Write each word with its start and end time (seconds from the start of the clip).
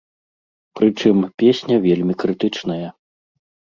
Прычым, 0.79 1.17
песня 1.43 1.75
вельмі 1.85 2.13
крытычная. 2.25 2.87